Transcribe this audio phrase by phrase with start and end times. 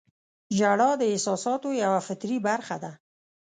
[0.57, 2.91] •ژړا د احساساتو یوه فطري برخه ده.